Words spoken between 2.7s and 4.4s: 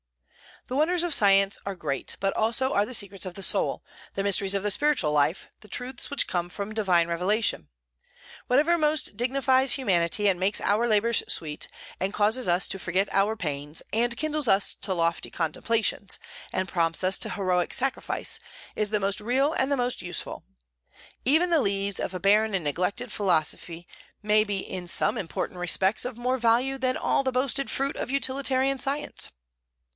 are the secrets of the soul, the